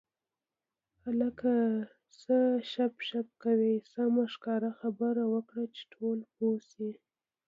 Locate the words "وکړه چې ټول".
5.33-6.19